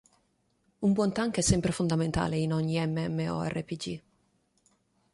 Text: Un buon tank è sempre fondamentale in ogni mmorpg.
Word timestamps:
Un 0.79 0.93
buon 0.93 1.11
tank 1.13 1.35
è 1.37 1.41
sempre 1.41 1.71
fondamentale 1.71 2.35
in 2.35 2.53
ogni 2.53 2.83
mmorpg. 2.87 4.01